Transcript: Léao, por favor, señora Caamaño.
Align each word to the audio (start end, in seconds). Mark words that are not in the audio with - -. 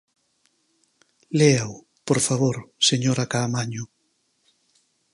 Léao, 1.39 1.73
por 2.07 2.19
favor, 2.27 2.55
señora 2.89 3.29
Caamaño. 3.31 3.83